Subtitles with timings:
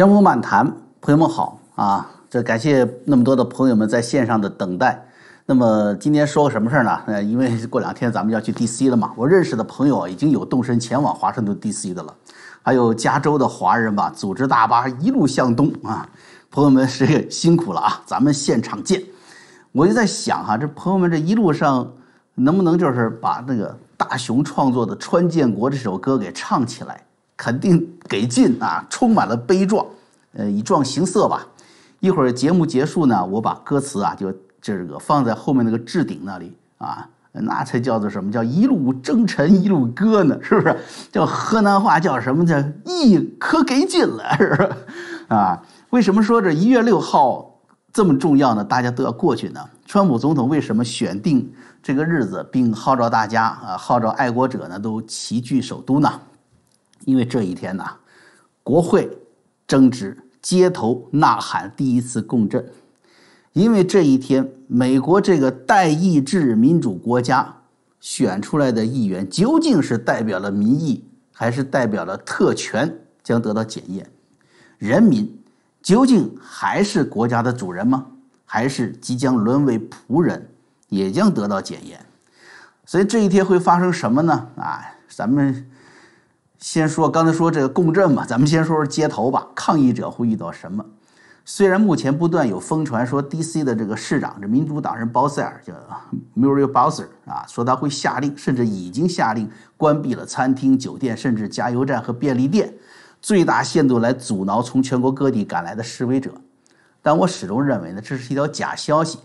[0.00, 0.66] 江湖漫谈，
[1.02, 2.10] 朋友们好啊！
[2.30, 4.98] 这感谢那么多的朋友们在线上的等待。
[5.44, 6.98] 那么今天说个什么事儿呢？
[7.04, 12.14] 呃，因为过两天咱们要去 DC 了嘛，我认识的朋友已经有动身前往华盛顿 DC 的了，
[12.62, 16.08] 还有加州的华人吧，组织大巴一路向东啊。
[16.50, 19.02] 朋友们是辛苦了啊，咱们现场见。
[19.72, 21.86] 我就在想哈，这朋友们这一路上
[22.36, 27.02] 能不能就是把那个大雄创作的《川建国》这首歌给唱起来？
[27.36, 29.86] 肯定给劲啊，充满了悲壮，
[30.32, 31.46] 呃，以壮行色吧。
[32.00, 40.38] 一会儿节目结束呢，我把歌词啊，就这个放在后面那个置顶那里啊，那才叫做什么叫一路征尘一路歌呢？
[40.42, 40.76] 是不是？
[41.12, 44.24] 叫河南话叫什么叫一可给劲了？
[44.38, 44.72] 是不是？
[45.28, 47.60] 啊，为什么说这一月六号
[47.92, 48.64] 这么重要呢？
[48.64, 49.60] 大家都要过去呢？
[49.84, 51.52] 川普总统为什么选定
[51.82, 56.10] 这个日子，并号召大家啊，号召爱国者呢，都齐聚首都呢？
[57.04, 57.92] 因为这一天呐，
[58.62, 59.10] 国会
[59.66, 62.64] 争执，街头呐喊，第一次共振。
[63.52, 67.56] 因为这一天，美国这个代议制民主国家
[67.98, 74.08] 选出来的议员，究竟是代表了民意，还是代表了特权，将得到检验。
[74.78, 75.36] 人民
[75.82, 78.06] 究竟还是国家的主人吗？
[78.44, 80.48] 还是即将沦为仆人，
[80.88, 82.00] 也将得到检验。
[82.86, 84.48] 所以这一天会发生什么呢？
[84.56, 85.69] 啊，咱们。
[86.60, 89.46] 先说刚才说这个共振嘛，咱们先说说街头吧。
[89.54, 90.84] 抗议者会遇到什么？
[91.44, 93.64] 虽然目前不断有疯传说，D.C.
[93.64, 95.72] 的这个市长，这民主党人鲍塞尔叫
[96.36, 102.72] Muriel Bowser 啊，说他会下令，甚至已经下令关闭了餐厅、酒店，甚至加油站和便利店，
[103.22, 106.30] 最大限度来阻挠从全国各地赶来的示威者。
[107.02, 109.18] 但我始终认为呢，这是一条假消息。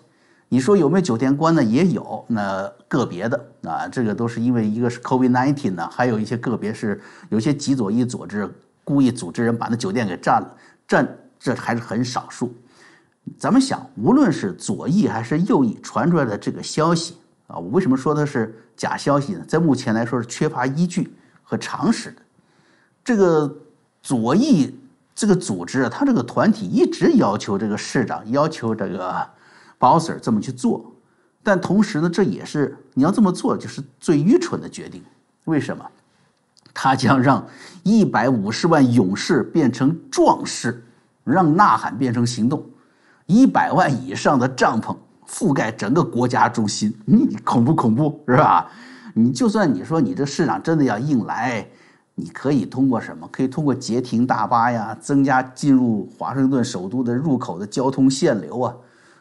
[0.47, 1.63] 你说有没有酒店关呢？
[1.63, 8.49] 也有，那个别的啊，这个都是因为一个是 COVID-19 呢，还有一些个别是有些极左翼组织
[8.83, 10.55] 故意组织人把那酒店给占了，
[10.87, 12.53] 占这还是很少数。
[13.39, 17.15] 咱们想，无论是左翼还是右翼传出来的这个消息
[17.47, 19.43] 啊，我为什么说它是假消息呢？
[19.47, 22.21] 在目前来说是缺乏依据和常识的。
[23.03, 23.51] 这个
[24.03, 24.79] 左翼
[25.15, 29.27] 这个组织，他这个团体一直要求这个市长，要求这个。
[29.77, 30.93] 鲍斯这么去做，
[31.43, 35.03] 但同时呢，这也是你要这么做就是最愚蠢的决定。
[35.45, 35.85] 为什么？
[36.73, 37.45] 他将让
[37.83, 40.83] 一百五十万勇士变成壮士，
[41.23, 42.65] 让呐喊变成行动。
[43.27, 44.95] 一百万以上的帐篷
[45.27, 48.69] 覆盖整个国家中心，你恐怖恐怖是吧？
[49.13, 51.65] 你就算你说你这市长真的要硬来，
[52.15, 53.25] 你可以通过什么？
[53.31, 58.75] 可以通过截停大巴呀，增加进入华盛顿首都的入口的交通限流啊。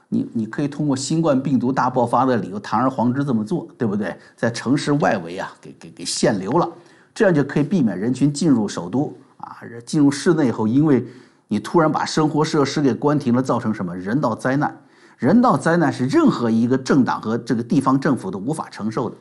[0.09, 4.17] 你你可以通过新冠病毒大爆发的理由堂而皇之这么做，对不对？
[4.37, 6.69] 在城市外围啊，给给给限流了，
[7.15, 9.59] 这样就可以避免人群进入首都啊。
[9.85, 11.05] 进入室内以后，因为
[11.49, 14.77] 你突然把生活设施给关停了，造成什么人道灾难？
[15.17, 19.17] 人道灾难是任何一个政党和这个地方政府都无法承受的。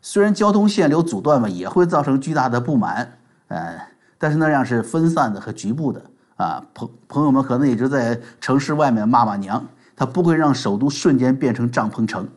[0.00, 3.18] 虽然交通限流阻断嘛，也会造成巨大的不满，
[3.48, 3.78] 呃，
[4.18, 6.02] 但是那样是分散的和局部的
[6.36, 6.64] 啊。
[6.72, 9.64] 朋朋友们可能也就在城市外面骂骂娘。
[9.96, 12.28] 他不会让首都瞬间变成帐篷城，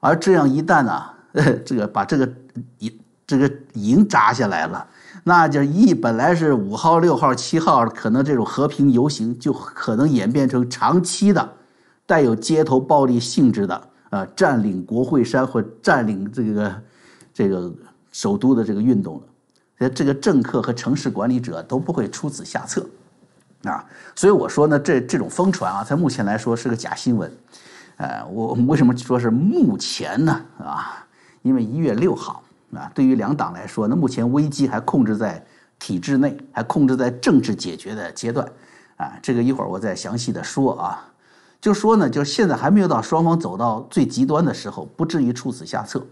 [0.00, 1.02] 而这样一旦呢，
[1.32, 2.28] 呃 这个把这个
[2.78, 4.86] 营这个营扎下来了，
[5.24, 11.48] 那就一本来是五号、六号、七号，可能这种和平游行就可能演变成长期的
[12.06, 16.82] 带有街头暴力性质的呃占领国会山或占领这个
[17.32, 17.72] 这个
[18.10, 19.88] 首都的这个运动了。
[19.94, 22.84] 这个政客和城市管理者都不会出此下策。
[23.64, 23.84] 啊，
[24.14, 27.30] 所以我说呢，这这种疯传啊，在目前来说是个假新闻。
[27.96, 30.40] 呃，我为什么说是目前呢？
[30.58, 31.06] 啊，
[31.42, 32.42] 因为一月六号
[32.74, 35.44] 啊，对于两党来说，那目前危机还控制在
[35.78, 38.46] 体制内，还控制在政治解决的阶段。
[38.96, 41.06] 啊，这个一会儿我再详细的说啊。
[41.60, 46.02] 就说呢，就现在还没有到双方走到最极端的时候，不至于出此下策。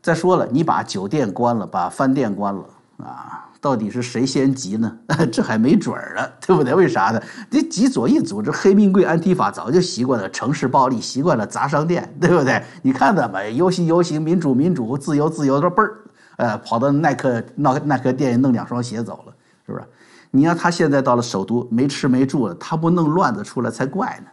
[0.00, 2.64] 再说了，你把酒店关了，把饭店关了
[2.98, 3.44] 啊。
[3.60, 4.96] 到底是谁先急呢？
[5.32, 6.72] 这还没准儿呢，对不对？
[6.74, 7.20] 为啥呢？
[7.50, 12.62] 这极左翼组织黑命贵安提法早就习惯了城市暴力，习惯了砸商店，对不对？
[12.82, 15.98] 你看他们游行游行，民主民主，自由自由，都嘣儿，
[16.36, 19.32] 呃，跑到耐克闹耐克店弄两双鞋走了，
[19.66, 19.84] 是不是？
[20.30, 24.30] 你要他现在到了首都，没吃没住了，他不弄乱子出来才怪呢。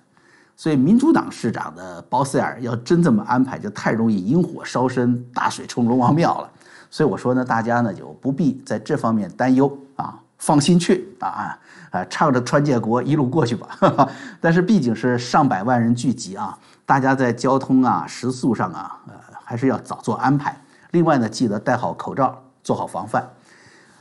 [0.56, 6.52] 所以民主党市长的鲍塞尔要真这么安排，就太容易引火烧身，大水冲龙王庙了。
[6.96, 11.60] 所以我说呢，大家呢就不必在这方面担忧啊，放心去啊
[11.92, 14.10] 啊，唱着川建国一路过去吧。
[14.40, 19.14] 但是毕竟是上百万人聚集啊，大家在交通啊、食宿上啊，呃，
[19.44, 20.58] 还是要早做安排。
[20.92, 23.30] 另外呢，记得戴好口罩，做好防范。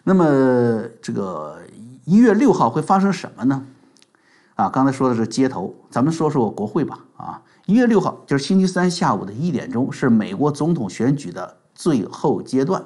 [0.05, 1.59] 那么这个
[2.05, 3.61] 一月六号会发生什么呢？
[4.55, 7.01] 啊，刚才说的是街头，咱们说说国会吧。
[7.17, 12.83] 啊，一月六号就是星期三下午的一点钟，是美国总统选举的最后阶段。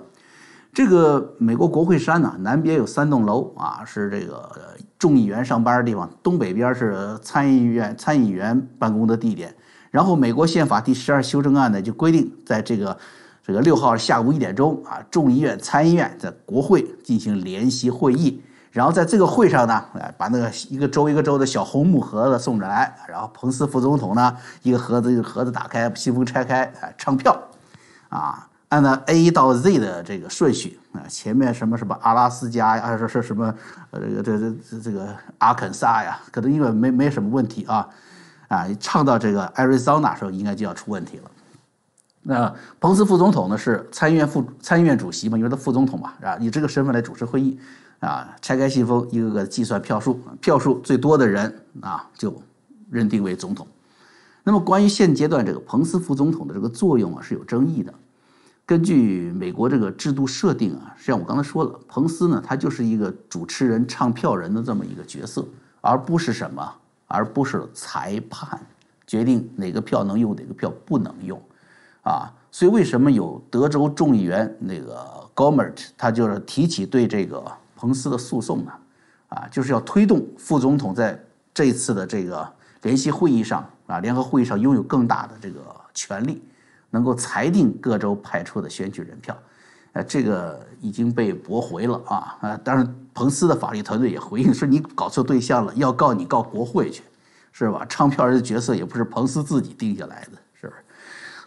[0.72, 4.50] 这个美国国会山呢，南边有三栋楼啊，是这个
[4.98, 9.54] 众议员上班的地方；东北边是参议院参议员办公的地点。
[9.90, 12.96] 然后，美国宪法第十二修正案呢，就规定，在这个
[13.42, 18.42] 这个六号下午一点钟啊，众议院、参议院在国会进行联席会议。
[18.70, 27.36] 然后在这个会上呢，哎，把那个一个州一个州的小红木盒子送着来，然后彭斯副总统呢，一个盒子一个盒子打开，信封拆开，哎，唱票，
[28.10, 33.54] 啊，按照 A 到 Z 的这个顺序啊，前面什么什么阿拉斯加呀，还是是什么
[33.90, 34.38] 呃这个这
[34.70, 37.88] 这这个阿肯萨呀，可能因为没没什么问题啊，
[38.48, 41.30] 啊，唱到这个艾瑞桑那时候应该就要出问题了。
[42.22, 47.58] 那彭斯副总统呢是参议院副参议院主席嘛，因为他副总统嘛，啊，以这个身份来主持会议。
[48.00, 52.32] 啊，拆开信封，一个个计算票数，票数最多的人啊，就
[52.90, 53.66] 认定为总统。
[54.44, 57.92] 那么，关于现阶段这个彭斯副总统的这个作用啊，是有争议的。
[58.68, 65.42] 根据美国这个制度设定啊，实际上我刚才说了，彭斯呢，他就是一个主持人、唱票人的这么一个角色，
[65.80, 66.70] 而不是什么，
[67.06, 68.60] 而不是裁判，
[69.06, 71.40] 决定哪个票能用，哪个票不能用。
[72.02, 75.02] 啊，所以为什么有德州众议员那个
[75.34, 77.42] Gohmert，他就是提起对这个。
[77.74, 78.72] 彭斯的诉讼呢，
[79.28, 81.18] 啊，就是要推动副总统在
[81.54, 82.46] 这次的这个
[82.82, 85.60] 联席会议上啊，联合会议上拥有更大的这个
[85.94, 86.42] 权利，
[86.90, 89.36] 能够裁定各州派出的选举人票，
[89.92, 92.56] 呃，这个已经被驳回了啊啊！
[92.64, 97.02] 当然，彭斯的法律团队也回应说，你搞错对象了，要告你告国会去，
[97.52, 97.84] 是吧？
[97.88, 100.82] 唱票人的角色也不是彭斯自己定下来的，是不是？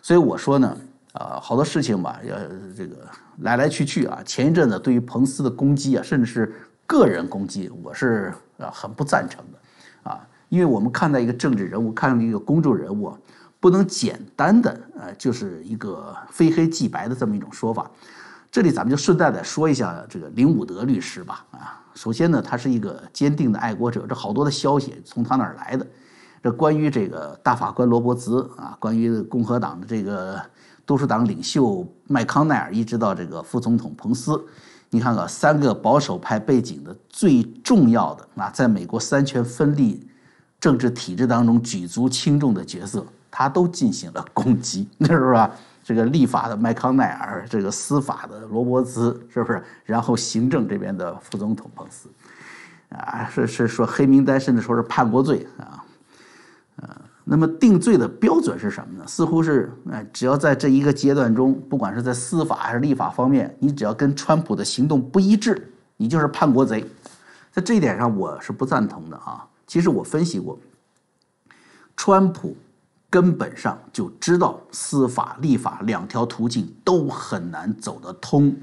[0.01, 0.77] 所以我说呢。
[1.13, 2.37] 啊，好多事情吧，要
[2.73, 3.05] 这个
[3.39, 4.21] 来来去去啊。
[4.25, 6.55] 前一阵子对于彭斯的攻击啊，甚至是
[6.87, 10.25] 个人攻击，我是啊很不赞成的啊。
[10.47, 13.13] 因为我们看待一个政治人物，看待一个公众人物，
[13.61, 17.89] 不能简单的呃就是一个非黑即白的这么一种说法。
[18.51, 21.81] 这里咱们就顺带的说一下这个林伍德律师吧啊。
[21.93, 25.87] 首先呢，他是一个坚定的爱国者，这好多的消息从他那儿来的。
[26.43, 30.41] 这关于这个大法官罗伯茨啊，关于共和党的这个。
[30.83, 34.43] 多数党领袖麦康奈尔一直到这个副总统彭斯，
[34.89, 40.05] 你看看三个保守派背景的最重要的啊，在美国三权分立
[40.59, 45.49] 政治体制当中举足轻重的角色，他都进行了攻击， 是吧？
[45.83, 49.63] 这个立法的麦康奈尔，这个司法的罗伯兹，是不是？
[49.83, 52.07] 然后行政这边的副总统彭斯，
[52.89, 55.83] 啊，是是说黑名单，甚至说是叛国罪啊，
[56.75, 56.89] 呃。
[57.23, 59.05] 那么定罪的标准是什么呢？
[59.07, 66.83] 似乎是，哎，只要在这一个阶段中，不管是在司法还是立法方面，你只要跟川普的行动不一致，你就是叛国贼。
[67.51, 69.47] 在这一点上，我是不赞同的啊。
[69.67, 70.59] 其实我分析过，
[71.95, 72.57] 川普
[73.11, 78.55] 根本上就知道司法、立法两条途径都很难走得通。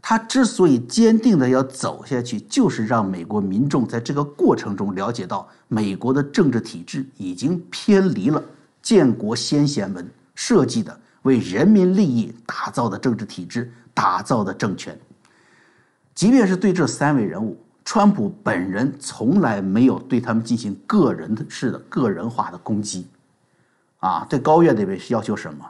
[0.00, 8.40] 他之所以坚定的要走下去，就是让美国民众在这个过程中了解到，美国的政治体制已经偏离了
[8.80, 14.96] 建国先贤们设计的为人民利益打造的政治体制、打造的政权。
[16.14, 23.06] 即便是对这三位人物，川普本人从来没有对他们进行个人式的个人化的攻击。
[24.06, 25.64] 啊，对高院那边是要求什么？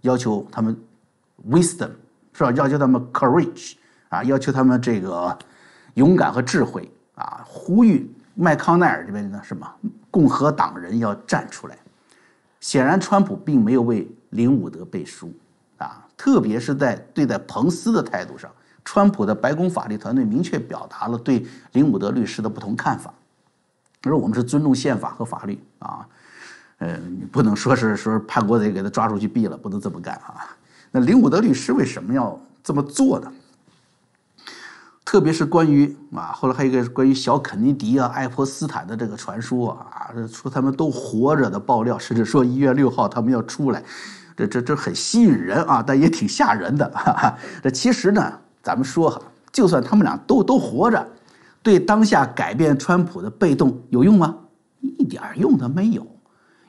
[0.00, 0.76] 要求他们
[1.50, 1.90] wisdom。
[2.36, 2.50] 是吧？
[2.50, 3.74] 要求他们 courage
[4.08, 5.38] 啊，要求他们这个
[5.94, 9.72] 勇敢和智慧啊，呼吁麦康奈尔这边的什么
[10.10, 11.78] 共和党人要站出来。
[12.58, 15.32] 显然，川普并没有为林伍德背书
[15.78, 18.50] 啊，特别是在对待彭斯的态度上，
[18.84, 23.14] 川普的白宫法律团队明确表达了对林伍德律师的不同看法。
[24.02, 26.04] 他说：“我们是尊重宪法和法律啊，
[26.78, 30.56] 呃，你不能说是说叛国贼给他抓出去毙了，不能这么干啊。”
[30.90, 33.32] 那林伍德律师为什么要这么做呢？
[35.04, 43.82] 特别是关于啊，后来还有一个关于小肯尼迪啊、爱泼斯坦的这个传说啊，说他们都活着的爆料，甚至说一月六号他们要出来，
[44.36, 46.90] 这这这很吸引人啊，但也挺吓人的。
[46.90, 49.20] 哈哈这其实呢，咱们说哈，
[49.52, 51.06] 就算他们俩都都活着，
[51.62, 54.34] 对当下改变川普的被动有用吗？
[54.80, 56.06] 一点用都没有。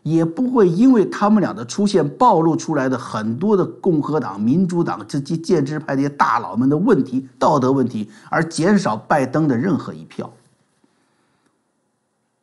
[0.07, 10.31] 也不会因为他们俩的出现暴露出来的很多的共和党、民主党这些建制派这些大佬们的问题、道德问题而减少拜登的任何一票。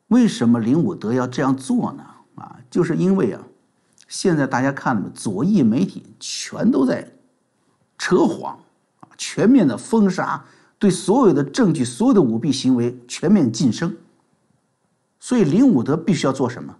[0.09, 2.03] 为什么林伍德要这样做呢？
[2.35, 3.41] 啊，就是因为啊，
[4.09, 7.09] 现在大家看了左翼媒体全都在
[7.97, 8.59] 扯谎
[8.99, 10.43] 啊，全面的封杀
[10.77, 13.95] 对所有的证据、所有的舞弊行为全面晋升。
[15.17, 16.75] 所以林武德必须要做什么？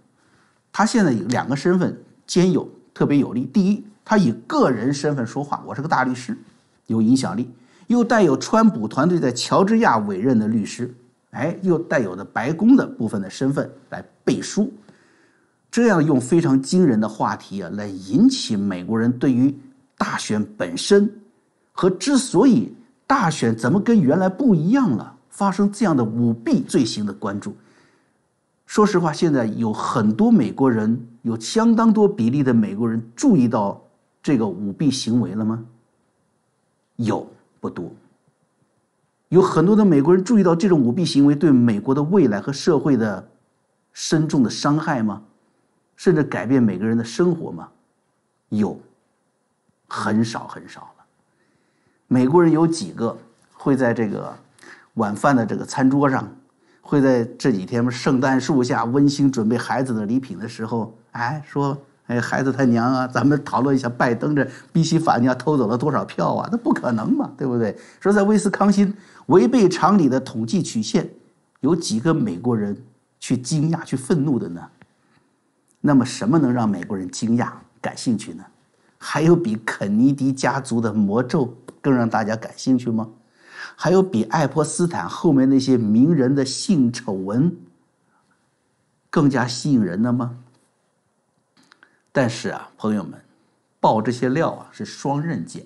[0.76, 3.44] 他现在有两个身份兼有，特别有利。
[3.44, 6.36] 第一，他以个人身份说话，我是个大律师，
[6.88, 7.48] 有影响力，
[7.86, 10.92] 又带有川普团队在乔治亚委任的律师，
[11.30, 14.72] 哎，又带有的白宫的部分的身份来背书，
[15.70, 19.56] 这样用非常惊人的话题啊，来引起美国人对于
[19.96, 21.08] 大选本身
[21.70, 22.74] 和之所以
[23.06, 27.56] 大选怎么跟原来不一样了，发生这样的舞弊罪行的关注。
[28.74, 33.80] 说实话，现在有很多美国人，有相当多比例的美国人注意到
[34.20, 35.64] 这个舞弊行为了吗？
[36.96, 37.24] 有
[37.60, 37.88] 不多。
[39.28, 43.24] 有很多的美国人注意到这种舞弊行为对美国的未来和社会的
[43.92, 45.22] 深重的伤害吗？
[45.94, 47.68] 甚至改变每个人的生活吗？
[48.48, 48.76] 有，
[49.86, 51.04] 很少很少了。
[52.08, 53.16] 美国人有几个
[53.52, 54.36] 会在这个
[54.94, 56.28] 晚饭的这个餐桌上？
[56.86, 61.76] 会在这几天圣诞树下温馨准备孩子的礼品的时候，哎，说，
[62.06, 66.48] 哎，孩子他娘啊，咱们讨论一下拜登这宾夕法尼亚偷走了多少票啊？
[66.52, 67.74] 那不可能嘛，对不对？
[68.00, 68.94] 说在威斯康辛
[69.26, 71.08] 违背常理的统计曲线，
[71.60, 72.76] 有几个美国人
[73.18, 74.60] 去惊讶、去愤怒的呢？
[75.80, 77.48] 那么什么能让美国人惊讶、
[77.80, 78.44] 感兴趣呢？
[78.98, 83.08] 还有比肯尼迪家族的魔咒更让大家感兴趣吗？
[83.76, 87.54] 还有比爱泼斯坦后面那些名人的性丑闻
[89.10, 90.36] 更加吸引人的吗？
[92.12, 93.20] 但是啊，朋友们，
[93.80, 95.64] 爆这些料啊是双刃剑。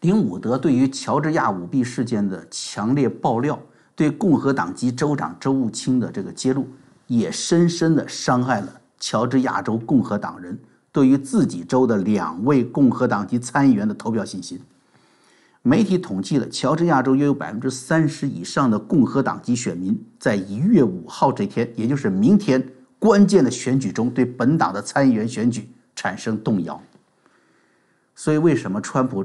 [0.00, 3.60] 林伍德对于乔治亚舞弊事件的强烈爆料，
[3.94, 6.66] 对共和党籍州长周务清的这个揭露，
[7.06, 10.58] 也深深的伤害了乔治亚州共和党人
[10.90, 14.58] 对于自己州的两位共和党籍参议员的投票信心。
[15.62, 22.66] 媒体统计了，乔治亚州约有百分之三十以上的共和党籍选民在一月五号这天，也就是明天
[22.98, 26.80] 关键的选举中，对本党的参议员选举产生动摇。
[28.14, 29.24] 所以，为什么川普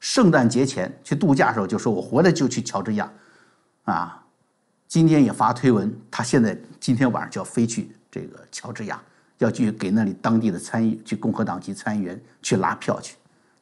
[0.00, 3.12] 圣诞节前去度假的时候就说我回来就去乔治亚，
[3.84, 4.24] 啊，
[4.88, 9.02] 今天也发推文，他现在今天晚上就要飞去这个乔治亚，
[9.36, 13.16] 要去给那里当地的参议去共和党籍参议员去拉票去，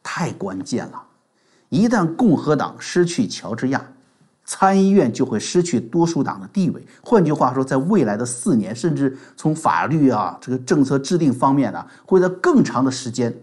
[0.05, 1.03] 太关键了。
[1.75, 3.85] 一旦共和党失去乔治亚，
[4.45, 6.87] 参议院就会失去多数党的地位。
[7.03, 13.35] 换句话说，在未来的四年，甚至从法律啊这个政策制定方面呢，会在更长的时间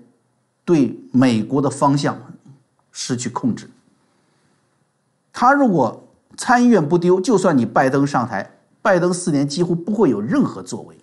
[0.64, 2.18] 对美国的方向
[2.94, 3.70] 失去控制。
[5.34, 6.08] 他如果
[6.38, 8.50] 参议院不丢，就算你拜登上台，
[8.82, 10.96] 拜登四年几乎不会有任何作为。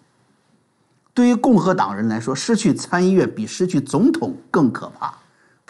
[1.12, 5.12] 对于共和党人来说，失去参议院比失去总统更可怕。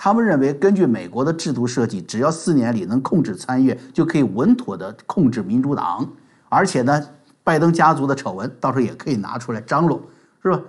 [0.01, 6.09] 他们认为，根据美国的制度设计，只要四年里能控制参议院，就可以稳妥的控制民主党。
[6.49, 7.05] 而且呢，
[7.43, 10.01] 拜登家族的丑闻到时候也可以拿出来张罗，
[10.41, 10.63] 是吧？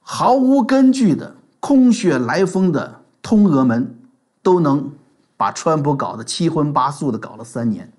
[0.00, 3.96] 毫无根据的、空穴来风的通俄门，
[4.42, 4.92] 都能
[5.38, 7.90] 把川普搞得七荤八素的，搞了三年。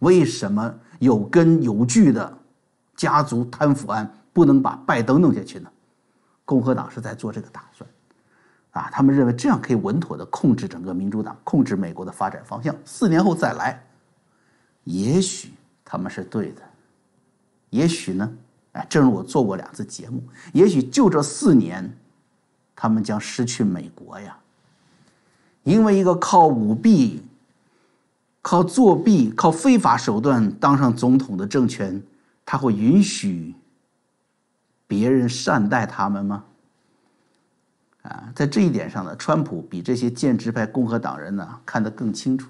[0.00, 2.30] 为什么有根有据的
[2.94, 5.70] 家族贪腐案不能把拜登弄下去呢？
[6.44, 7.88] 共和党是在做这个打算。
[8.76, 12.74] 啊，他们认为这样可以稳妥的控制整个民主党，控制美国的发展方向。
[12.84, 13.82] 四年后再来，
[14.84, 15.52] 也许
[15.82, 16.62] 他们是对的，
[17.70, 18.30] 也许呢？
[18.72, 21.90] 哎，正如我做过两次节目，也许就这四年，
[22.74, 24.36] 他们将失去美国呀。
[25.62, 27.24] 因为一个靠舞弊、
[28.42, 32.02] 靠作弊、靠非法手段当上总统的政权，
[32.44, 33.54] 他会允许
[34.86, 36.44] 别人善待他们吗？
[38.06, 42.48] 啊，在这一点上呢，川普比这些建制派共和党人呢看得更清楚，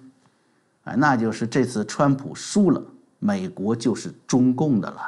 [0.84, 2.82] 啊，那就是这次川普输了，
[3.18, 5.00] 美国就是中共的了。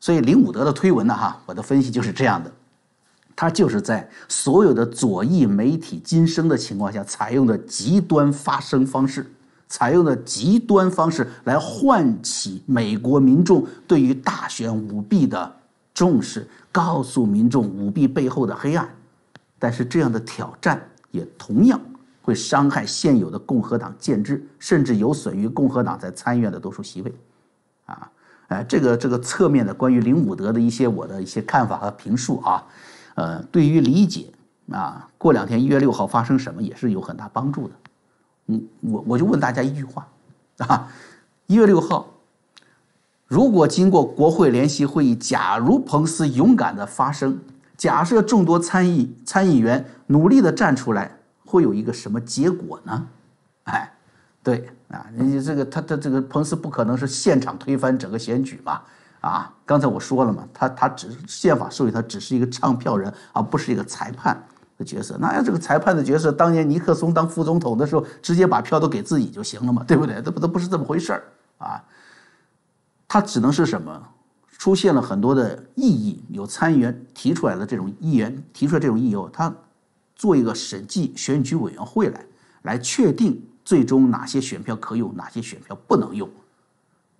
[0.00, 2.50] 所以林伍德的推文呢，哈，我的分析就是这样的，
[3.36, 9.30] 他就是在所有的左翼媒体今生的情况下，采用的极端发声方式，
[9.68, 15.52] 采用的极端方式来唤起美国民众对于大选舞弊的
[15.92, 18.88] 重视，告诉民众舞弊背后的黑暗。
[19.58, 21.80] 但是这样的挑战也同样
[22.22, 27.12] 会伤害现有的共和党建制，甚至有损于共和党在参议院的多数席位，
[27.86, 28.10] 啊，
[28.48, 32.64] 哎，这个这个侧面的关于林伍德的一些我的一些看法和评述啊，
[33.14, 34.26] 呃，对于理解
[34.70, 37.74] 啊，过两天一月六号发生什么也是有很大帮助的。
[38.46, 40.06] 嗯，我我就问大家一句话
[40.58, 40.88] 啊，
[41.46, 42.06] 一月六号，
[43.26, 47.38] 如果经过国会联席会议，假如彭斯勇敢的发声。
[47.78, 51.10] 假设众多参议参议员努力的站出来，
[51.46, 53.06] 会有一个什么结果呢？
[53.64, 53.90] 哎
[54.42, 58.80] 对啊，你这个他他这个彭斯不可能是现场推翻整个选举嘛？
[59.20, 64.42] 啊，刚才我说了嘛，他他只宪法授予他只是一个唱票人，而不是一个裁判
[64.78, 65.16] 的角色。
[65.20, 70.22] 那要这个裁判的角色，当年尼克松当副总统的时候，直接把票都给自己就行了嘛，对不对？
[70.22, 71.22] 这不都不是这么回事儿
[71.58, 71.82] 啊？
[73.06, 74.02] 他只能是什么？
[74.58, 79.54] 出现了很多的异议，有参议员提出来的这种议员提出来这种异议后，他
[80.16, 82.24] 做一个审计选举委员会来，
[82.62, 86.28] 来确定最终哪些选票可用，哪些选票不能用，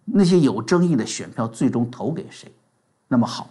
[0.05, 2.53] 那些有争议的选票最终投给谁？
[3.07, 3.49] 那么好，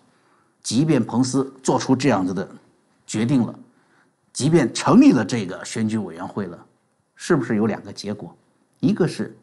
[0.62, 2.48] 即便彭斯做出这样子的
[3.06, 3.58] 决定了，
[4.34, 6.66] 即便成立了这个选举委员会了，
[7.16, 8.36] 是不是有两个结果？
[8.82, 9.34] 一个是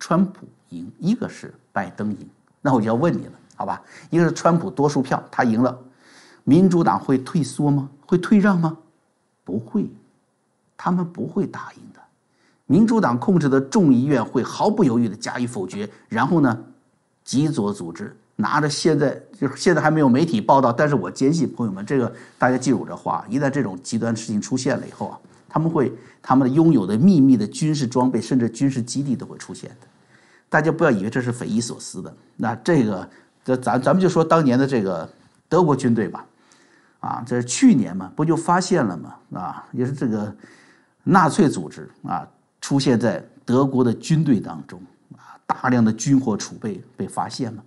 [0.00, 2.28] 川普赢，一个是拜登赢。
[2.60, 3.32] 那我就要问你了。
[3.62, 5.78] 好吧，一个是川普多数票，他赢了，
[6.42, 7.88] 民主党会退缩吗？
[8.04, 8.76] 会退让吗？
[9.44, 9.88] 不会，
[10.76, 12.00] 他们不会答应的。
[12.66, 16.58] 民主党控制的众议院会毫不犹豫的加以否决，然后呢，
[17.22, 25.16] 极左组织拿着现在就是现在还没有媒体报道，但是我坚信朋友们，这个大家记住这话，一旦这种极端事情出现了以后啊，
[25.48, 29.86] 他们会他们拥有的秘密的军事装备甚至军事基地都会出现的，
[30.48, 33.08] 大家不要以为这是匪夷所思的，那这个。
[33.44, 35.08] 这咱咱们就说当年的这个
[35.48, 36.24] 德国军队吧，
[37.00, 40.34] 啊，这是去年嘛，不就发现了嘛，啊，也是这个
[41.02, 42.26] 纳粹组织啊
[42.60, 44.80] 出现在德国的军队当中
[45.16, 47.64] 啊，大量的军火储备被发现了。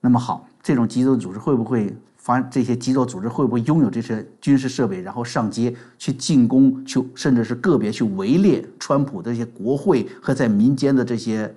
[0.00, 2.40] 那么好，这种极端组织会不会发？
[2.40, 11.52] 这些极端组织会不会拥有这些军事设备，然后上街去进攻，去甚至是个别去围猎川普这些国会和在民间的这些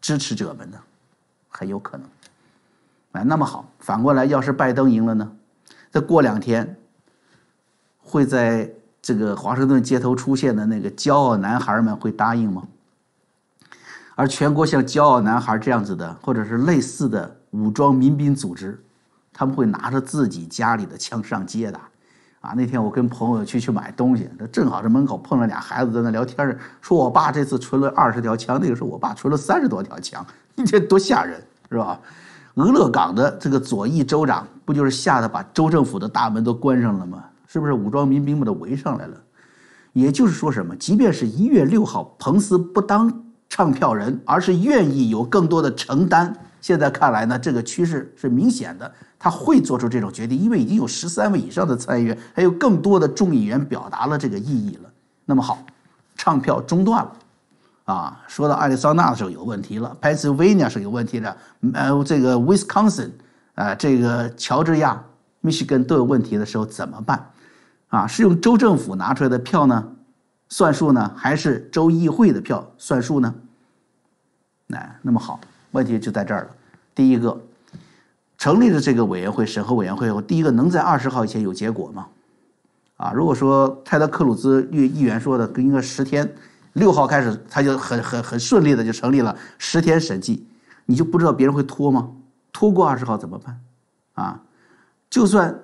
[0.00, 0.78] 支持者们呢？
[1.48, 2.06] 很有可能。
[3.16, 5.32] 哎，那么好，反过来，要是拜登赢了呢？
[5.90, 6.76] 再过两天，
[7.98, 8.70] 会在
[9.00, 12.62] 这个华盛顿街头出现的那个骄傲男孩们会答应吗？
[14.14, 18.82] 而全国像骄傲男孩这样子的，或者是类似的武装民兵组织，
[19.32, 21.80] 他们会拿着自己家里的枪上街的。
[22.40, 31.98] 啊，那天我跟朋友去去买东西，他正好这门口碰了俩孩子在那聊天说我爸这次存了二十条枪，那个时候我爸存了三十多条枪，你这多吓人，是吧？
[32.56, 37.22] 俄勒冈的这个左翼州长不就是吓得把州政府的大门都关上了吗？
[37.46, 39.16] 是不是武装民兵们都围上来了？
[39.92, 40.74] 也就是说什么？
[40.76, 46.34] 即便是一月六号，彭斯不当唱票人，而是愿意有更多的承担。
[46.62, 54.90] 现在看来呢，这个趋势是明显的，他会做出这种决定，因为已经有十三位以上的参议员，还有更多的众议员表达了这个异议了。
[55.26, 55.58] 那么好，
[56.16, 57.12] 唱票中断了。
[57.86, 61.36] 啊，说到亚利桑那的时候有问题了，Pennsylvania 是有问题的，
[61.72, 63.10] 呃，这个 Wisconsin，
[63.54, 65.00] 啊，这个乔治亚、
[65.40, 67.30] 密西根都有问题的时候怎么办？
[67.86, 69.92] 啊，是用州政府拿出来的票呢
[70.48, 73.32] 算数呢，还是州议会的票算数呢？
[74.70, 75.38] 哎，那么好，
[75.70, 76.48] 问题就在这儿了。
[76.92, 77.40] 第一个，
[78.36, 82.08] 成立了这个委员会审核委员会后，第一个能在二十号以前有结果吗？
[82.96, 86.28] 啊，如果说泰德克鲁兹议议员说的跟一个十天。
[86.76, 90.46] 六号开始，他就很很很顺利的就成立了十天审计，
[90.84, 92.10] 你就不知道别人会拖吗？
[92.52, 93.60] 拖过二十号怎么办？
[94.12, 94.42] 啊，
[95.08, 95.62] 就算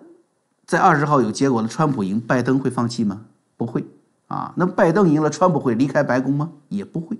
[0.66, 3.20] 在二十号有结果了，川普赢，拜登会放弃吗？
[3.58, 3.84] 不会
[4.26, 4.54] 啊。
[4.56, 6.50] 那拜登赢了，川普会离开白宫吗？
[6.70, 7.18] 也不会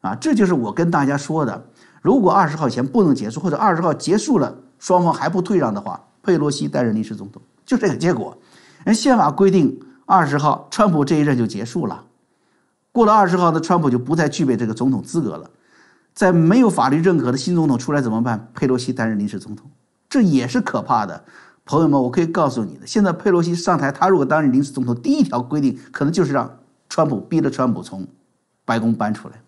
[0.00, 0.14] 啊。
[0.14, 1.66] 这就是我跟大家说的，
[2.00, 8.34] 如果二十号前不能结束，或者二十号结束了，双方还不退让的话，佩洛西担任临时总统，就这个结果。
[8.84, 12.04] 人宪法规定，二十号川普这一任就结束了。
[12.92, 15.50] 过了二十号，那川普就不再具备这个总统资格了。
[16.12, 18.50] 在没有法律认可的新总统出来怎么办？
[18.52, 19.70] 佩洛西担任临时总统，
[20.08, 21.24] 这也是可怕的。
[21.64, 28.06] 朋友们，我可以告诉你的，现在佩洛西上台，他如果担任临时总统，第一条规定可能就是让川普逼着川普从
[28.64, 29.40] 白宫搬出来。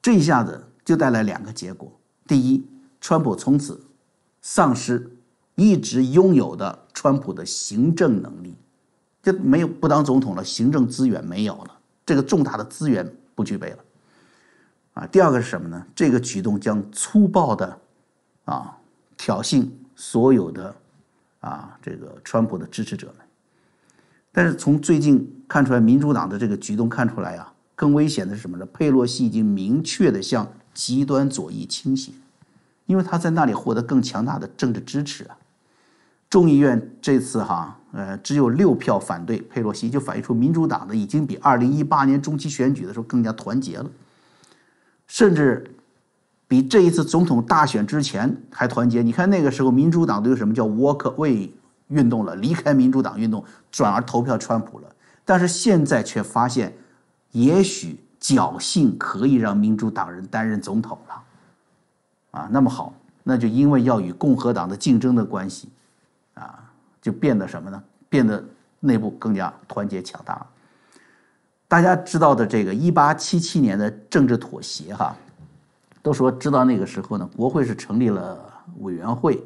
[0.00, 1.90] 这一下子就带来两个结果：
[2.28, 2.64] 第一，
[3.00, 3.80] 川普从此
[4.40, 5.10] 丧失
[5.56, 8.54] 一直拥有的川普的行政能力，
[9.20, 11.78] 就没有不当总统了，行政资源没有了。
[12.12, 13.78] 这个重大的资源不具备了，
[14.92, 15.82] 啊，第二个是什么呢？
[15.94, 17.78] 这个举动将粗暴的，
[18.44, 18.76] 啊，
[19.16, 20.76] 挑衅所有的，
[21.40, 23.16] 啊，这个川普的支持者们。
[24.30, 28.66] 但是从最近看出来，民主党的这个举动看出来啊，更危险的是什么呢？
[28.66, 32.12] 佩洛西已经明确的向极端左翼倾斜，
[32.84, 35.38] 因为他在那里获得更强大的政治支持啊。
[36.32, 43.90] 众议院这次哈，呃，只有六票反对佩洛西，就反映出民主党的已经比二零一八年中期选举的时候更加团结了，
[45.06, 45.62] 甚至
[46.48, 49.02] 比这一次总统大选之前还团结。
[49.02, 51.50] 你看那个时候，民主党都有什么叫 walk away
[51.88, 54.88] 运动了，离开民主党运动，转而投票川普了。
[55.26, 56.72] 但是现在却发现，
[57.32, 65.68] 也许侥幸可以让民主党人担任总统了，啊，那么好，那就因为要与共和党的竞争的关系，
[67.02, 67.82] 就变得什么呢？
[68.08, 68.42] 变得
[68.80, 70.46] 内部更加团结强大。
[71.68, 75.14] 大家知道的这个一八七七年的政治妥协，哈，
[76.02, 78.38] 都说知道那个时候呢，国会是成立了
[78.80, 79.42] 委员会，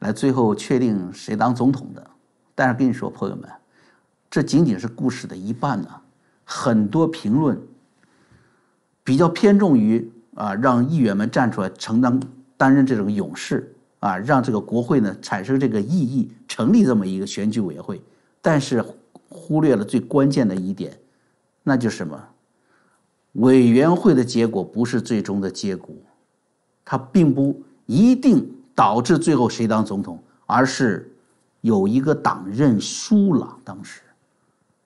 [0.00, 2.10] 来最后确定谁当总统的。
[2.54, 3.48] 但是跟你说，朋友们，
[4.28, 5.88] 这仅仅是故事的一半呢，
[6.44, 7.58] 很多评论。
[9.04, 12.20] 比较偏重于啊，让议员们站出来承担
[12.58, 18.02] 担任这种勇士啊，让这个国会呢产生这个意义，成立这么一个选举委员会，
[18.42, 18.84] 但是
[19.28, 20.98] 忽略了最关键的一点，
[21.62, 22.20] 那就是什么？
[23.34, 25.94] 委员会的结果不是最终的结果，
[26.84, 28.44] 它并不一定
[28.74, 31.08] 导致最后谁当总统，而是
[31.60, 33.56] 有一个党认输了。
[33.62, 34.00] 当时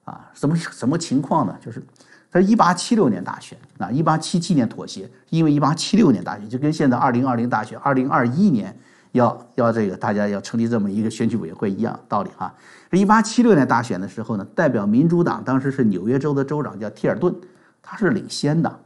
[0.05, 1.57] 啊，什么什么情况呢？
[1.59, 1.83] 就是。
[2.31, 8.75] 他是一八七六年大选啊，一八七七年妥协，因为一八七六年大选就跟现在二零二零大选，二零二一年
[9.13, 12.53] 要要这个大家要成立这么一个选举委员会一样道理哈。
[12.91, 17.35] 一八七六年大选的时候呢，代表民主党当时是纽约州的州长叫提尔顿，
[17.83, 18.79] 他是领先的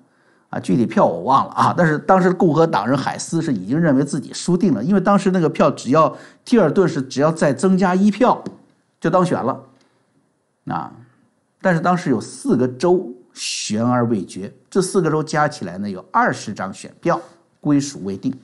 [0.50, 8.42] 啊，具体票我忘了啊，但是当时共和党人海斯是已经认为自己输定了，因为当时那个票只要提尔顿是只要再增加一票
[9.00, 9.60] 就当选了
[10.66, 10.92] 啊，
[11.60, 13.12] 但是当时有四个州。
[13.38, 17.20] 悬而未决，这四个州加起来呢有二十张选票，
[17.60, 18.34] 归属未定，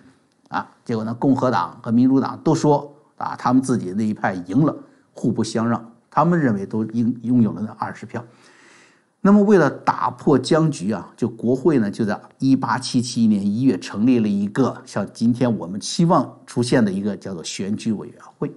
[0.52, 4.76] 啊，结果呢共和党和民主党都说啊他们自己那一派赢了，
[5.14, 8.22] 互不相让，他们认为都拥拥有了那二十票。
[9.22, 18.52] 那么为了打破僵局啊，就国会呢就在一八七七年一月成立了一个像今天我们期望出现的一个叫做选举委员会，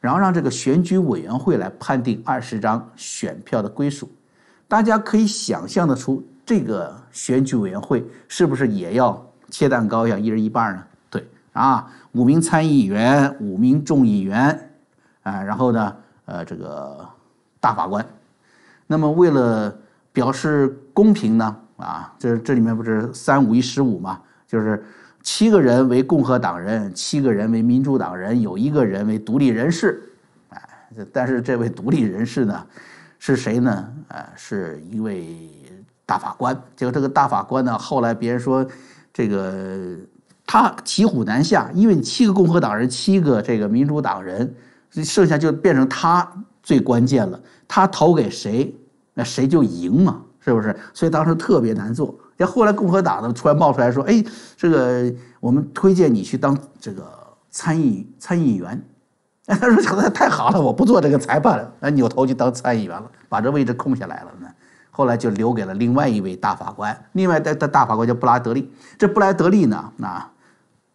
[0.00, 4.10] 然后让这个选举委员会来判定二十张选票的归属。
[4.66, 10.82] 大家可以想象得出，这个选举委员会是不是也要切蛋糕，要一人一半呢？
[11.52, 14.70] 啊，五名参议员，五名众议员，
[15.22, 17.06] 啊，然后呢，呃，这个
[17.60, 18.04] 大法官。
[18.86, 19.74] 那么为了
[20.12, 24.20] 表示公平呢，啊，这这里面不是三五一十五嘛？
[24.46, 24.84] 就是
[25.22, 30.02] 七个人为共和党人，七个人为民主党人，有一个人为独立人士。
[30.48, 30.60] 哎，
[31.12, 32.66] 但是这位独立人士呢？
[33.18, 33.88] 是谁呢？
[34.08, 35.48] 啊，是一位
[36.04, 36.60] 大法官。
[36.74, 38.66] 结果这个大法官呢，后来别人说，
[39.12, 39.96] 这个
[40.52, 44.54] 他骑虎难下，因为你七个共和党人，七个这个民主党人，
[44.90, 46.30] 剩下就变成他
[46.62, 47.40] 最关键了。
[47.66, 48.78] 他投给谁，
[49.14, 50.78] 那谁就赢嘛，是不是？
[50.92, 52.14] 所以当时特别难做。
[52.36, 54.22] 要后来共和党呢，突然冒出来说：“哎，
[54.54, 55.10] 这个
[55.40, 57.02] 我们推荐你去当这个
[57.50, 58.78] 参议参议员。”
[59.48, 64.46] 他说：“太太好了，我不做这个裁判了，那扭头就当参议员了，把这位置空下来了呢。
[64.90, 68.70] 后来就留给了另外一位大法官，另外的的大法官叫布拉德利。
[68.98, 70.22] 这布拉德利呢，那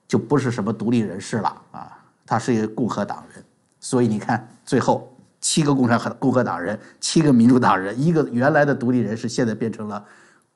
[0.08, 3.44] 就不是什么独立人士了啊，他是一个共和党人。
[3.80, 10.04] 所以你看，最后七个共产和共和党人，七个民主党人，一个原来的独立人士，现在变成了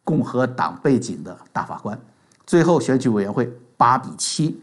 [0.03, 1.99] 共和党背景的大法官。
[2.45, 4.61] 最后选举委员会八比七。”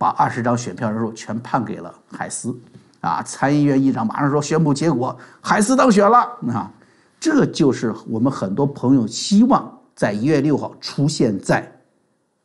[0.00, 2.56] 把二十张选票人数全判给了海斯，
[3.00, 6.18] 啊，参议院议长马上说宣布结果，海斯当选了。
[6.52, 6.70] 啊，
[7.18, 11.68] 这就是我们很多朋友希望在一月六号出现在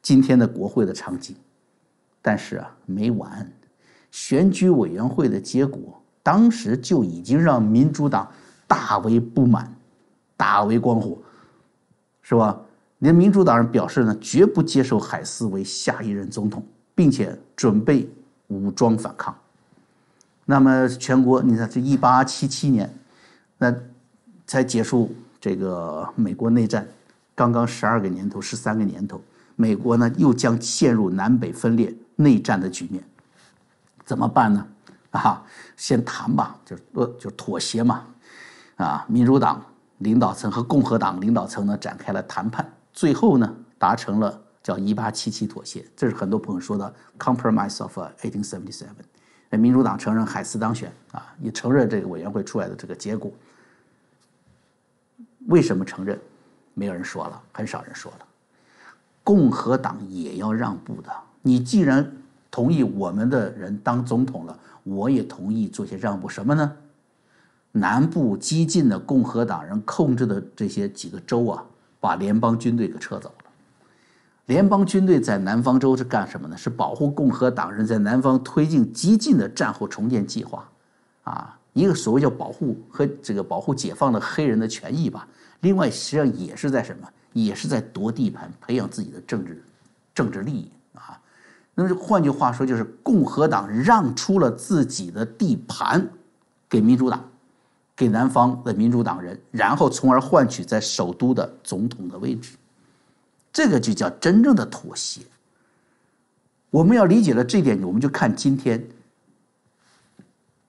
[0.04, 1.36] 今天的国会的场景。
[2.22, 3.52] 但是啊，没完，
[4.12, 8.32] 选举委员会的结果当时就已经让民主党
[8.68, 9.76] 大为不满，
[10.38, 11.18] 大为光火，
[12.22, 12.62] 是吧？
[13.00, 16.64] 连民主党人表示呢，绝不接受海斯为下一任总统。
[16.96, 18.08] 并且准备
[18.50, 19.36] 武装反抗。
[20.46, 22.88] 那么全国，你看，这一八七七年，
[23.58, 23.74] 那
[24.46, 25.12] 才结束
[25.42, 26.88] 这个美国内战，
[27.34, 29.20] 刚刚十二个年头，十三个年头，
[29.56, 33.04] 美国呢又将陷入南北分裂、内战的局面。
[34.06, 34.68] 怎么办呢？
[35.12, 35.44] 啊，
[35.78, 38.06] 先谈吧，就呃就妥协嘛。
[38.78, 39.64] 啊，民主党
[40.00, 44.40] 领导层和共和党领导层呢展开了谈判，最后呢达成了。
[44.64, 48.86] 叫一八七七妥协，这是很多朋友说的 Compromise of 1877。
[49.50, 53.30] 那民主党承认海斯当选啊，也承认这个委员会出来的这个结果。
[55.48, 56.18] 为什么承认？
[56.76, 58.26] 没有人说了，很少人说了。
[59.24, 61.10] 共和党也要让步的。
[61.42, 62.10] 你既然
[62.52, 66.28] 同意我们的人当总统了，我也同意做些让步。
[66.30, 66.72] 什么呢？
[67.72, 71.64] 南部激进的共和党人控制的这些几个州啊，
[72.00, 73.46] 把联邦军队给撤走了。
[74.46, 76.56] 联邦军队在南方州是干什么呢？
[76.56, 80.70] 是保护共和党人在南方推进激进的战后重建计划，
[81.24, 85.28] 啊，一个所谓叫保护和这个保护解放的黑人的权益吧，
[85.62, 87.08] 另外实际上也是在什么？
[87.34, 89.64] 也是在夺地盘，培养自己的政治
[90.14, 91.20] 政治利益啊。
[91.76, 96.08] 那么换句话说，就是共和党让出了自己的地盘
[96.70, 97.24] 给民主党，
[97.96, 102.56] 给南方的民主党人，然后从而换取在首都的总统的位置，
[103.52, 105.22] 这个就叫真正的妥协。
[106.70, 108.88] 我们要理解了这点，我们就看今天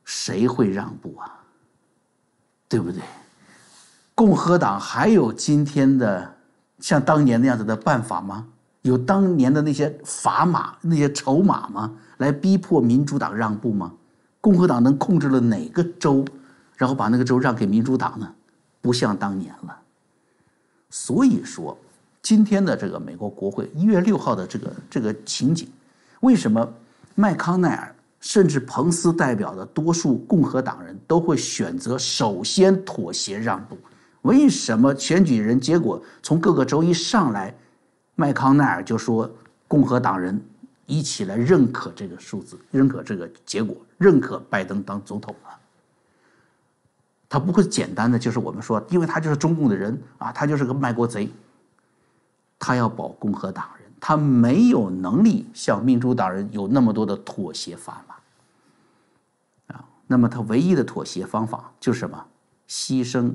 [0.04, 1.40] 谁会让步啊？
[2.68, 3.02] 对不对？
[4.14, 6.33] 共和党还有今天的
[6.84, 8.46] 像当年那样子的办法吗？
[8.82, 11.90] 有当年的那些砝码、那些筹码吗？
[12.18, 13.90] 来逼迫民主党让步吗？
[14.38, 16.22] 共和党能控制了哪个州，
[16.76, 18.30] 然后把那个州让给民主党呢？
[18.82, 19.74] 不像当年了。
[20.90, 21.74] 所以说，
[22.20, 25.66] 今天的这个美国国会一月六号的这个这个情景。
[26.20, 26.70] 为什么
[27.14, 33.78] 麦康奈尔甚至彭斯代表的多数共和党人都会选择首先妥协让步？
[34.24, 37.54] 为什么选举人结果从各个州一上来，
[38.14, 39.30] 麦康奈尔就说
[39.68, 40.42] 共和党人
[40.86, 45.50] 一起来认可这个数字，认可这个结果，认可拜登当总统了？
[47.28, 51.28] 他不会简单的就是我们说，因为他就是中共的人啊，他就是个卖国贼，
[52.58, 53.90] 他要保共和党人。
[54.00, 58.14] 他没有能力像民主党人有那么多的妥协砝码
[59.74, 62.24] 啊，那么他唯一的妥协方法就是什么？
[62.68, 63.32] 牺牲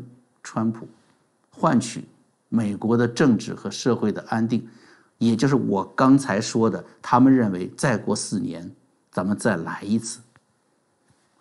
[0.50, 0.88] 川普，
[1.52, 2.06] 换取
[2.48, 4.68] 美国的政治和社会的安定，
[5.20, 8.68] 也就是我刚才说的，他们认为再过四年
[9.12, 10.22] 咱们再来一次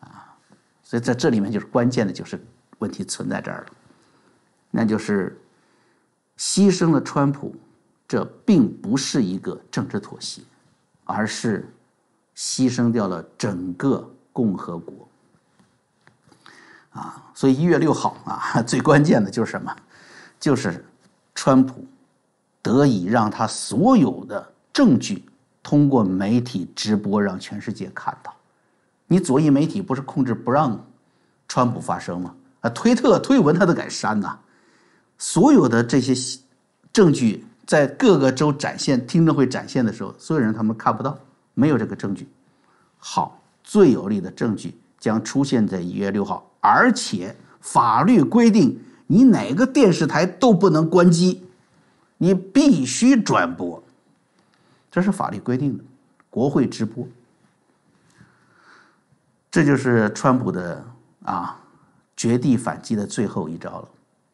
[0.01, 0.37] 啊，
[0.83, 2.39] 所以在这里面就是关键的就是
[2.81, 3.73] 问题存在这儿了，
[4.71, 5.41] 那就是
[6.37, 7.57] 牺牲了川普。
[8.07, 10.43] 这并不是一个政治妥协，
[11.05, 11.67] 而是
[12.37, 15.09] 牺牲掉了整个共和国。
[16.99, 19.75] 啊，所以一月六号啊， 最关键的就是什么？
[20.41, 20.85] 就是
[21.35, 21.85] 川普
[22.63, 25.25] 得以让他所有的证据
[25.63, 28.35] 通过媒体直播让全世界看到。
[29.07, 30.85] 你左翼媒体不是控制不让
[31.47, 32.35] 川普发声吗？
[32.61, 34.39] 啊，推特推文他都敢删呐。
[35.17, 36.15] 所有的这些
[36.93, 37.45] 证据。
[37.69, 41.19] 在各个州展现听证会展现的时候，所有人他们看不到，
[41.53, 42.27] 没有这个证据。
[42.97, 51.43] 好，最有力的证据将出现在一月六号，而且法律规定你哪个电视台都不能关机，
[52.19, 53.83] 你必须转播，
[54.91, 55.85] 这是法律规定的，
[56.29, 57.07] 国会直播。
[59.51, 60.85] 这就是川普的
[61.25, 61.59] 啊
[62.17, 63.89] 绝地反击的最后一招了。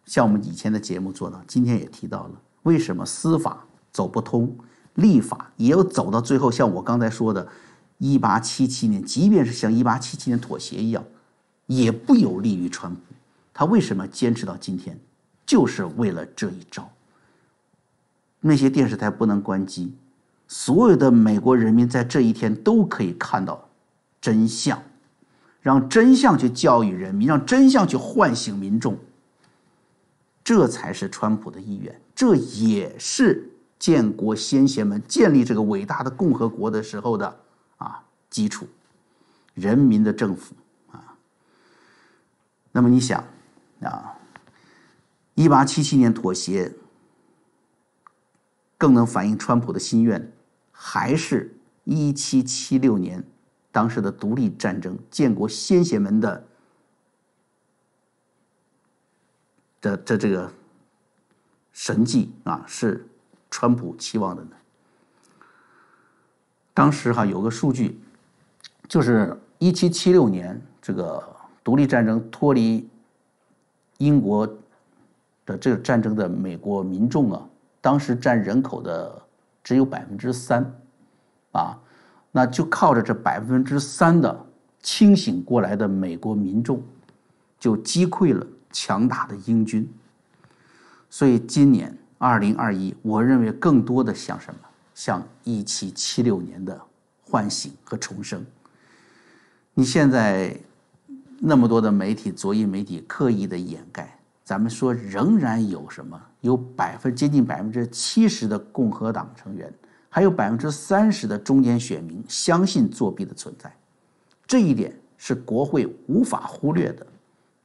[0.07, 2.31] 像我们以前的节目做到，今天也提到了。
[2.65, 4.55] 为什么司法走不通，
[4.95, 6.51] 立法也要走到最后？
[6.51, 7.47] 像我刚才说的，
[8.05, 11.03] 一八七七年，即便是像一八七七年妥协一样，
[11.67, 13.01] 也不有利于川普。
[13.55, 14.99] 他为什么坚持到今天？
[15.47, 16.87] 就是为了这一招。
[18.41, 19.95] 那些电视台不能关机，
[20.47, 23.67] 所有的美国人民在这一天都可以看到
[24.21, 24.83] 真相，
[25.63, 28.99] 让真相去教育人民，让真相去唤醒民众。
[30.43, 37.35] 这才是川普的意愿，这也是建国先贤们建立这个伟大的共和国的时候的
[38.35, 38.67] 基础，
[39.55, 40.57] 人民的政府
[40.91, 41.17] 啊。
[42.73, 43.25] 那么你想
[43.81, 44.19] 啊，
[45.37, 46.75] 一八七七年妥协
[48.77, 50.33] 更能反映川普的心愿，
[50.73, 53.23] 还是一七七六年
[53.71, 56.45] 当时的独立战争，建国先贤们的？
[59.81, 60.53] 的这这个
[61.73, 63.07] 神迹啊，是
[63.49, 64.57] 川普期望的呢。
[66.73, 68.01] 当时哈有个数据，
[68.89, 71.23] 就是一七七六年这个
[71.63, 72.89] 独立战争脱离
[73.99, 74.47] 英国
[75.47, 77.49] 的这个战争的美国民众啊，
[77.81, 79.23] 当时占人口的
[79.63, 80.65] 只有百分之三
[81.53, 81.79] 啊，
[82.31, 84.47] 那就靠着这百分之三的
[84.83, 86.83] 清醒过来的美国民众，
[87.59, 88.47] 就击溃了。
[88.77, 89.89] 强大的英军，
[91.09, 94.59] 所以今年二零二一，我认为更多的像什么？
[94.97, 96.77] 像一七七六年的
[97.23, 98.45] 唤醒和重生。
[99.75, 100.57] 你现在
[101.41, 106.21] 那么多的媒体，左翼媒体刻意的掩盖，咱们说仍然有什么？
[106.43, 109.73] 有百分接近百分之七十的共和党成员，
[110.09, 113.75] 还有百分之三十的中间选民相信作弊的存在，
[114.47, 117.07] 这一点是国会无法忽略的。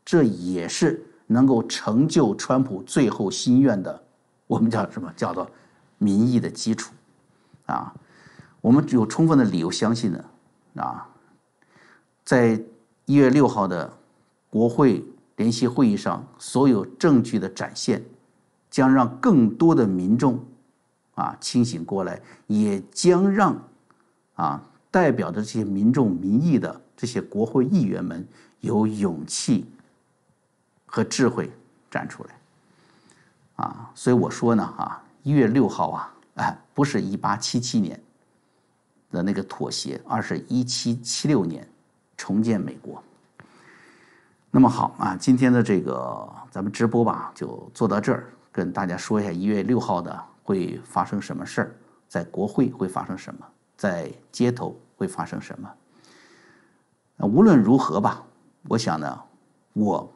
[0.04, 4.02] 这也是能够成就川普最后心愿的，
[4.48, 5.14] 我们叫什么？
[5.16, 5.48] 叫做
[6.00, 6.92] 民意的基础
[7.68, 7.94] 啊！
[8.62, 10.26] 我们有充分的理由相信呢
[10.78, 11.08] 啊，
[12.30, 12.64] 在
[13.06, 13.92] 一月六号的
[14.52, 15.04] 国会
[15.38, 18.06] 联席会议上所有证据的展现，
[18.70, 20.40] 将让更多的民众
[21.16, 23.60] 啊清醒过来，也将让
[24.36, 28.24] 啊代表着这些民众民意的这些国会议员们
[28.60, 29.66] 有勇气
[30.86, 31.52] 和智慧
[31.90, 32.30] 站出来。
[33.56, 38.00] 啊，所以我说呢，啊，一月六号啊，哎，不是一八七七年
[39.10, 41.68] 的那个妥协，而是一七七六年
[42.20, 43.02] 重建美国。
[44.52, 51.76] 那么好啊，今天的这个咱们直播吧，就做到这儿，跟大家说一下一月六号的会发生什么事儿，
[52.10, 53.46] 在国会会发生什么，
[53.78, 55.72] 在街头会发生什么。
[57.26, 58.22] 无论如何吧，
[58.68, 59.22] 我想呢，
[59.72, 60.12] 我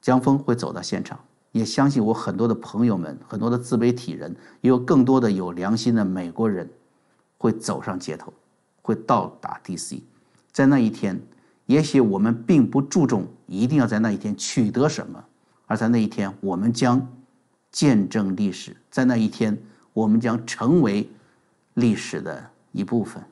[0.00, 1.18] 江峰会走到现场。
[1.52, 6.68] 也相信我很多的朋友们，很多的自媒体人，也有更多的有良心的美国人，
[7.38, 8.32] 会走上街头，
[8.82, 10.02] 会到达 DC。
[10.52, 11.20] 在那一天，
[11.68, 15.22] 也许我们并不注重一定要在那一天取得什么，
[15.66, 17.06] 而在那一天，我们将
[17.70, 19.56] 见证历史，在那一天，
[19.92, 21.06] 我们将成为
[21.74, 23.22] 历史的一部分。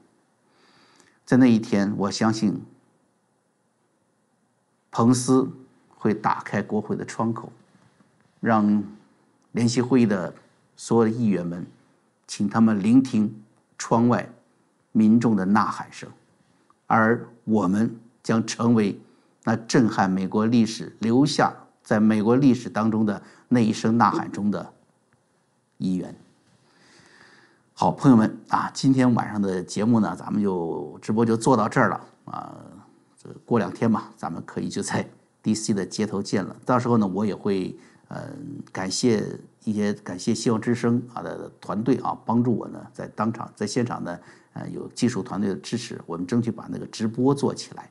[1.24, 2.62] 在那一天，我相信
[4.90, 5.50] 彭斯
[5.96, 7.50] 会打开国会的窗口。
[8.38, 8.84] 让
[9.52, 10.32] 联席会议的
[10.76, 11.66] 所有的议员们，
[12.26, 13.34] 请他们聆听
[13.78, 14.28] 窗外
[14.92, 16.08] 民众的呐喊声，
[16.86, 19.00] 而我们将成为
[19.44, 24.72] 那震撼美国历史、留下在美国历史当中的那一声呐喊中的
[25.78, 26.12] 一员。
[27.72, 32.52] 好，朋友们啊，今天晚上的节目呢，咱们就直播就做到这儿了啊。
[33.22, 35.08] 这过两天吧，咱们可以就在
[35.44, 36.56] DC 的街头见了。
[36.64, 37.78] 到时候呢，我也会。
[38.08, 39.20] 嗯，感谢
[39.64, 44.16] 一些感谢希望之声啊的团队啊，帮助我呢在当场在现场呢，
[44.52, 47.90] 呃有技术团队的支持，我们争取把那个直播做起来，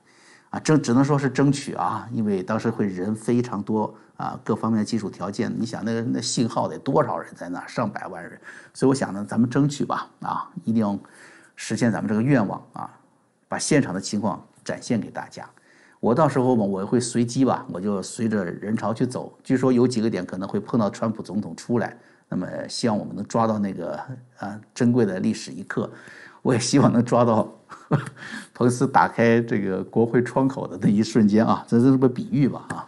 [0.56, 8.40] 啊争只能说是争取啊，因为当时会人非常多啊，各方面的技术条件，你想那个那信号得多少人在那，上百万人，
[8.74, 10.98] 所以我想呢，咱们争取吧啊，一定要
[11.58, 12.90] 实现咱们这个愿望啊，
[13.50, 15.46] 把现场的情况展现给大家。
[16.00, 19.38] 我到时候嘛，我会随机吧，我就随着人潮去走。
[19.44, 21.98] 据说有几个点可能会碰到川普总统出来，
[22.30, 24.00] 那么希望我们能抓到那个
[24.38, 25.92] 啊珍贵的历史一刻。
[26.46, 27.52] 我也希望能抓到
[28.54, 32.88] 彭斯打开这个国会窗口的那一瞬间啊，这是个比喻吧啊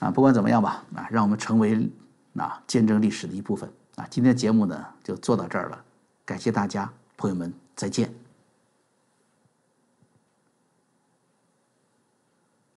[0.00, 1.90] 啊，不管怎么样吧啊，让我们成为
[2.36, 3.66] 啊见证历史的一部分
[3.96, 4.06] 啊。
[4.10, 5.78] 今天节目呢就做到这儿了，
[6.26, 8.23] 感谢大家，朋友们再见。